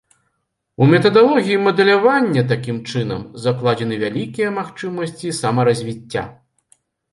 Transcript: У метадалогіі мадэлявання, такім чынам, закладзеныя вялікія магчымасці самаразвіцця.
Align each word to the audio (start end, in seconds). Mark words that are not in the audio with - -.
У 0.85 0.85
метадалогіі 0.93 1.57
мадэлявання, 1.65 2.41
такім 2.53 2.77
чынам, 2.89 3.21
закладзеныя 3.45 4.03
вялікія 4.07 4.49
магчымасці 4.59 5.37
самаразвіцця. 5.43 6.29